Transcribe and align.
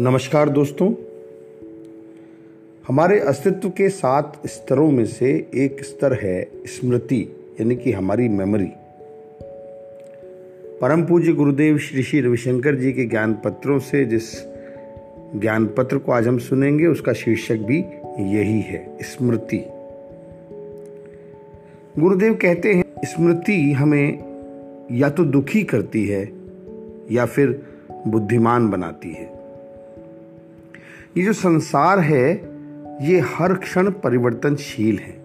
नमस्कार 0.00 0.48
दोस्तों। 0.48 0.94
हमारे 2.88 3.20
अस्तित्व 3.20 3.68
के 3.68 3.88
सात 3.88 4.42
स्तरों 4.46 4.90
में 4.90 5.06
से 5.06 5.50
एक 5.54 5.84
स्तर 5.84 6.12
है 6.22 6.50
स्मृति, 6.66 7.36
यानी 7.60 7.76
कि 7.76 7.92
हमारी 7.92 8.28
मेमोरी 8.28 8.68
परम 10.80 11.04
पूज्य 11.04 11.32
गुरुदेव 11.32 11.78
श्री 11.78 12.02
श्री 12.02 12.20
रविशंकर 12.20 12.74
जी 12.74 12.92
के 12.92 13.04
ज्ञान 13.04 13.34
पत्रों 13.34 13.78
से 13.78 14.04
जिस 14.04 14.44
ज्ञान 15.36 15.66
पत्र 15.66 15.98
को 15.98 16.12
आज 16.12 16.28
हम 16.28 16.38
सुनेंगे, 16.38 16.86
उसका 16.86 17.12
शीर्षक 17.12 17.56
भी 17.56 17.78
यही 18.36 18.60
है, 18.60 18.98
स्मृति। 19.00 19.64
गुरुदेव 21.98 22.34
कहते 22.34 22.74
हैं, 22.74 22.84
स्मृति 23.04 23.72
हमें 23.72 24.18
या 24.92 25.10
तो 25.10 25.24
दुखी 25.24 25.62
करती 25.62 26.06
है 26.06 26.32
या 27.10 27.26
फिर 27.26 27.62
बुद्धिमान 28.06 28.70
बनाती 28.70 29.10
है। 29.10 29.35
ये 31.16 31.24
जो 31.24 31.32
संसार 31.32 31.98
है, 32.00 32.32
ये 33.00 33.20
हर 33.20 33.54
क्षण 33.54 33.90
परिवर्तनशील 33.90 34.98
है। 34.98 35.16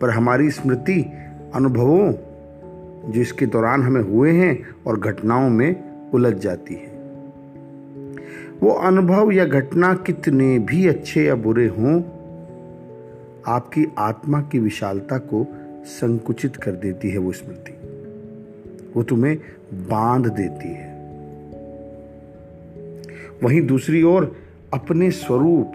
पर 0.00 0.10
हमारी 0.10 0.50
स्मृति 0.50 1.12
अनुभवों 1.54 2.12
जो 3.12 3.20
इसके 3.20 3.46
दौरान 3.46 3.82
हमें 3.82 4.02
हुए 4.02 4.32
हैं 4.32 4.66
और 4.86 5.00
घटनाओं 5.00 5.50
में 5.50 5.84
उलझ 6.10 6.34
जाती 6.34 6.74
है। 6.74 6.96
वो 8.60 8.70
अनुभव 8.70 9.30
या 9.30 9.44
घटना 9.44 9.94
कितने 9.94 10.58
भी 10.58 10.88
अच्छे 10.88 11.24
या 11.24 11.34
बुरे 11.34 11.66
हों, 11.66 12.00
आपकी 13.46 13.92
आत्मा 13.98 14.40
की 14.40 14.58
विशालता 14.58 15.18
को 15.18 15.46
संकुचित 15.84 16.56
कर 16.56 16.70
देती 16.70 17.10
है 17.10 17.18
वो 17.18 17.32
स्मृति। 17.32 17.72
वो 18.96 19.02
तुम्हें 19.02 19.38
बाँध 19.74 20.26
देती 20.26 20.68
है। 20.68 20.85
वहीं 23.42 23.60
दूसरी 23.66 24.02
ओर 24.02 24.34
अपने 24.74 25.10
स्वरूप। 25.10 25.72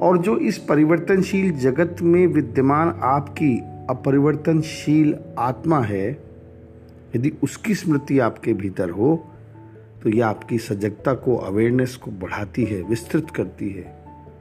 और 0.00 0.18
जो 0.18 0.36
इस 0.38 0.58
परिवर्तनशील 0.58 1.50
जगत 1.58 1.96
में 2.02 2.26
विद्यमान 2.26 3.00
आपकी 3.02 3.56
अपरिवर्तनशील 3.90 5.14
आत्मा 5.38 5.80
है, 5.80 6.10
यदि 7.16 7.32
उसकी 7.42 7.74
स्मृति 7.74 8.18
आपके 8.18 8.52
भीतर 8.52 8.90
हो 8.90 9.24
तो 10.02 10.10
यह 10.10 10.26
आपकी 10.26 10.58
सजगता 10.58 11.14
को 11.14 11.36
अवेयरनेस 11.36 11.96
को 11.96 12.10
बढ़ाती 12.10 12.64
है, 12.64 12.82
विस्तृत 12.82 13.30
करती 13.30 13.70
है, 13.70 13.84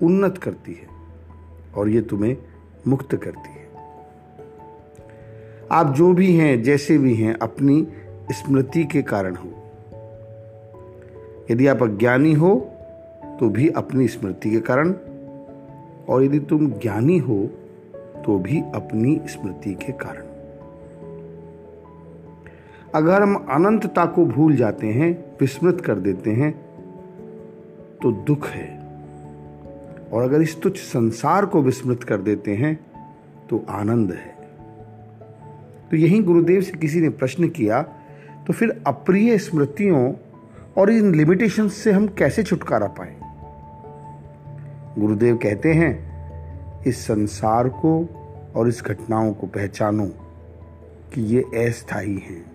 उन्नत 0.04 0.38
करती 0.38 0.72
है, 0.72 0.88
और 1.76 1.90
ये 1.90 2.02
तुम्हें 2.02 2.36
मुक्त 2.88 3.16
करती 3.16 3.50
है। 3.50 3.66
आप 5.72 5.94
जो 5.96 6.14
भी 6.14 6.32
हैं, 6.34 6.62
जैसे 6.64 6.98
भी 6.98 7.14
हैं, 7.16 7.34
अपनी 7.34 7.88
स्मृति 8.32 8.84
के 8.84 9.02
कारण 9.02 9.36
हो। 9.36 9.57
यदि 11.52 11.68
आप 11.68 11.84
अज्ञानी 11.84 12.34
हो 12.34 12.56
तो 13.40 13.50
भी 13.50 13.68
अपनी 13.70 14.08
स्मृति 14.08 14.52
के 14.52 14.60
कारण, 14.60 14.94
और 16.10 16.24
यदि 16.24 16.40
तुम 16.40 16.70
ज्ञानी 16.72 17.18
हो 17.18 17.38
तो 18.26 18.38
भी 18.40 18.62
अपनी 18.76 19.20
स्मृति 19.26 19.74
के 19.76 19.92
कारण। 19.94 20.26
अगर 22.96 23.22
हम 23.22 23.36
अनंतता 23.36 24.06
को 24.06 24.26
भूल 24.26 24.56
जाते 24.56 24.88
हैं, 24.88 25.12
विस्मृत 25.40 25.82
कर 25.82 26.00
देते 26.00 26.32
हैं 26.32 26.52
तो 28.02 28.12
दुख 28.28 28.48
है। 28.48 28.68
और 30.14 30.24
अगर 30.24 30.42
इस 30.42 30.62
तुच्छ 30.62 30.78
संसार 30.78 31.46
को 31.46 31.62
विस्मृत 31.62 32.04
कर 32.04 32.22
देते 32.22 32.56
हैं 32.56 32.76
तो 33.50 33.64
आनंद 33.70 34.12
है। 34.12 34.36
तो 35.92 35.98
यही 35.98 36.20
गुरुदेव 36.20 36.62
से 36.62 36.78
किसी 36.78 37.02
ने 37.02 37.10
प्रश्न 37.10 37.50
किया 37.50 37.82
तो 38.48 38.54
फिर 38.54 38.82
अप्रिय 38.88 39.38
स्मृतियों 39.38 40.12
और 40.78 40.92
इन 40.92 41.16
लिमिटेशंस 41.16 41.74
से 41.74 41.92
हम 41.92 42.08
कैसे 42.08 42.44
छुटकारा 42.44 42.88
पाए? 42.88 43.16
गुरुदेव 45.02 45.38
कहते 45.38 45.74
हैं, 45.74 46.08
इस 46.84 47.00
संसार 47.00 47.70
को 47.70 48.10
और 48.56 48.68
इस 48.68 48.84
घटनाओं 48.84 49.34
को 49.34 49.48
पहचानो 49.48 50.06
कि 51.14 51.22
ये 51.22 51.42
अस्थाई 51.42 52.14
हैं। 52.14 52.46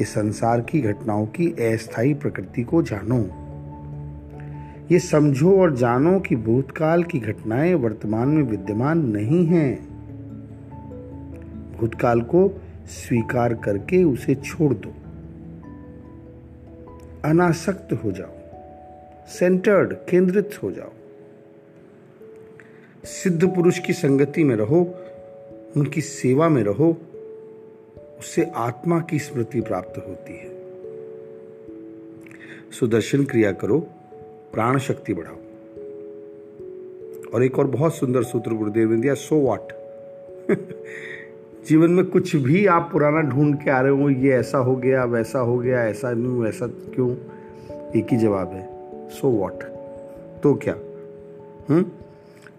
इस 0.00 0.08
संसार 0.08 0.60
की 0.60 0.80
घटनाओं 0.80 1.26
की 1.26 1.50
अस्थाई 1.50 2.14
प्रकृति 2.14 2.62
को 2.62 2.82
जानो। 2.82 3.28
ये 4.92 4.98
समझो 4.98 5.60
और 5.60 5.76
जानो 5.76 6.20
कि 6.20 6.36
भूतकाल 6.36 7.04
की 7.04 7.18
घटनाएँ 7.18 7.74
वर्तमान 7.74 8.28
में 8.28 8.42
विद्यमान 8.42 8.98
नहीं 9.06 9.46
हैं। 9.46 9.88
भूतकाल 11.80 12.20
को 12.20 12.60
स्वीकार 12.86 13.54
करके 13.54 14.04
उसे 14.04 14.34
छोड़ 14.34 14.74
दो। 14.74 14.94
अनासक्त 17.28 17.92
हो 17.92 18.12
जाओ 18.12 18.34
सेंटर्ड 19.28 19.92
केंद्रित 19.92 20.58
हो 20.62 20.70
जाओ। 20.72 20.92
सिद्ध 23.04 23.54
पुरुष 23.54 23.78
की 23.78 23.92
संगति 23.92 24.44
में 24.44 24.56
रहो, 24.56 24.94
उनकी 25.76 26.00
सेवा 26.00 26.48
में 26.48 26.62
रहो, 26.62 26.96
उससे 28.18 28.44
आत्मा 28.56 29.00
की 29.00 29.18
स्मृति 29.18 29.60
प्राप्त 29.60 29.98
होती 29.98 30.32
है। 30.32 30.58
सुदर्शन 32.70 33.24
क्रिया 33.24 33.52
करो 33.52 33.78
प्राण 34.52 34.78
शक्ति 34.78 35.14
बढ़ाओ। 35.14 35.36
और 37.34 37.44
एक 37.44 37.58
और 37.58 37.66
बहुत 37.66 37.94
सुंदर 37.94 38.22
सूत्र, 38.22 38.50
गुरुदेव 38.50 38.90
ने 38.90 39.00
दिया 39.00 39.14
सो 39.14 39.40
वाट 39.40 39.72
जीवन 41.66 41.90
में 41.90 42.04
कुछ 42.04 42.36
भी 42.36 42.66
आप 42.66 42.88
पुराना 42.92 43.20
ढूंढ 43.20 43.54
के 43.54 43.70
आ 43.70 43.80
रहे 43.80 43.92
हो, 43.92 44.10
ये 44.10 44.30
ऐसा 44.32 44.58
हो 44.58 44.76
गया, 44.76 45.04
वैसा 45.04 45.38
हो 45.38 45.58
गया, 45.58 45.84
ऐसा 45.84 46.12
नहीं 46.12 46.38
वैसा 46.40 46.66
क्यों? 46.66 47.10
एक 47.96 48.06
ही 48.10 48.16
जवाब 48.16 48.52
है 48.52 48.68
सो 49.08 49.28
so 49.28 49.34
वॉट 49.34 49.62
तो 50.42 50.54
क्या? 50.54 50.74
हम्म? 51.68 51.84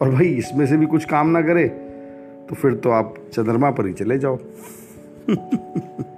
और 0.01 0.09
भाई, 0.09 0.25
इसमें 0.25 0.67
से 0.67 0.77
भी 0.77 0.85
कुछ 0.85 1.05
काम 1.05 1.29
ना 1.29 1.41
करे 1.41 1.67
तो 2.49 2.55
फिर 2.55 2.73
तो 2.73 2.89
आप 2.89 3.15
चंद्रमा 3.33 3.71
पर 3.71 3.87
ही 3.87 3.93
चले 3.93 4.17
जाओ। 4.17 4.39